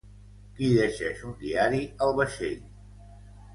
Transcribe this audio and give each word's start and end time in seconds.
Qui 0.55 0.69
llegeix 0.77 1.21
un 1.33 1.37
diari 1.45 1.83
al 2.07 2.17
vaixell? 2.23 2.59